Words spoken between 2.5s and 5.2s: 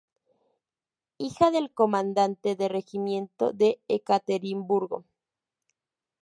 de Regimiento de Ekaterimburgo.